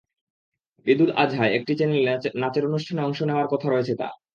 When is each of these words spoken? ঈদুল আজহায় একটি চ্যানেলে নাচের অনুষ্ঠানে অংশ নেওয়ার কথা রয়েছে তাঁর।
ঈদুল 0.87 1.09
আজহায় 1.17 1.55
একটি 1.57 1.73
চ্যানেলে 1.75 2.03
নাচের 2.35 2.63
অনুষ্ঠানে 2.65 3.01
অংশ 3.01 3.19
নেওয়ার 3.23 3.47
কথা 3.47 3.67
রয়েছে 3.67 3.93
তাঁর। 3.99 4.13